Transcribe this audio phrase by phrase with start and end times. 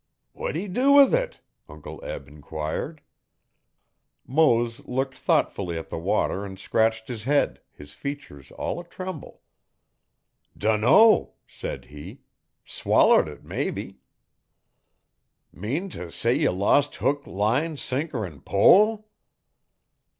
[0.33, 3.01] 'What d' he dew with it?' Uncle Eb enquired.
[4.25, 9.43] Mose looked thoughtfully at the water and scratched his head, his features all a tremble.
[10.57, 12.21] 'Dunno,' said he.
[12.65, 13.99] 'Swallered it mebbe.'
[15.53, 19.05] 'Mean t' say ye lost hook, line, sinker 'n pole?'